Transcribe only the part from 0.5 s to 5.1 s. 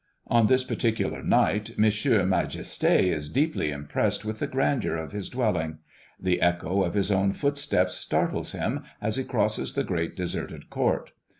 particular night M. Majesté is deeply impressed with the grandeur